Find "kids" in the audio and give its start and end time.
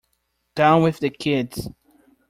1.11-1.69